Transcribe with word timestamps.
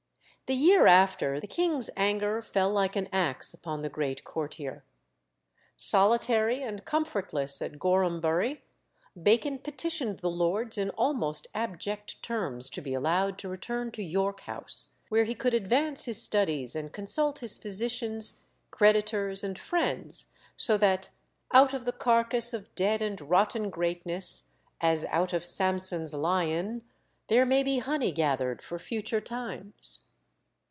The 0.47 0.57
year 0.57 0.85
after, 0.85 1.39
the 1.39 1.47
king's 1.47 1.89
anger 1.95 2.41
fell 2.41 2.69
like 2.71 2.97
an 2.97 3.07
axe 3.13 3.53
upon 3.53 3.83
the 3.83 3.89
great 3.89 4.25
courtier. 4.25 4.83
Solitary 5.77 6.61
and 6.61 6.83
comfortless 6.83 7.61
at 7.61 7.79
Gorhambury, 7.79 8.61
Bacon 9.23 9.59
petitioned 9.59 10.19
the 10.19 10.29
Lords 10.29 10.77
in 10.77 10.89
almost 10.89 11.47
abject 11.55 12.21
terms 12.21 12.69
to 12.71 12.81
be 12.81 12.93
allowed 12.93 13.37
to 13.37 13.47
return 13.47 13.91
to 13.93 14.03
York 14.03 14.41
House, 14.41 14.89
where 15.07 15.23
he 15.23 15.33
could 15.35 15.53
advance 15.53 16.03
his 16.03 16.21
studies 16.21 16.75
and 16.75 16.91
consult 16.91 17.39
his 17.39 17.57
physicians, 17.57 18.41
creditors, 18.71 19.45
and 19.45 19.57
friends, 19.57 20.33
so 20.57 20.77
that 20.79 21.11
"out 21.53 21.73
of 21.73 21.85
the 21.85 21.93
carcass 21.93 22.53
of 22.53 22.75
dead 22.75 23.01
and 23.01 23.21
rotten 23.21 23.69
greatness, 23.69 24.51
as 24.81 25.05
out 25.05 25.31
of 25.31 25.45
Samson's 25.45 26.13
lion, 26.13 26.81
there 27.27 27.45
may 27.45 27.63
be 27.63 27.77
honey 27.77 28.11
gathered 28.11 28.61
for 28.61 28.77
future 28.77 29.21
times." 29.21 30.01